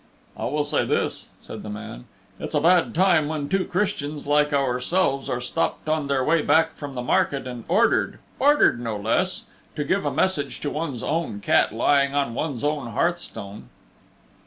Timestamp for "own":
11.03-11.39, 12.63-12.87